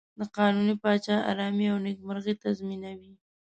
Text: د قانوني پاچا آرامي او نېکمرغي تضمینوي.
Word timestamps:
د 0.19 0.21
قانوني 0.37 0.75
پاچا 0.81 1.15
آرامي 1.31 1.65
او 1.71 1.77
نېکمرغي 1.85 2.33
تضمینوي. 2.43 3.13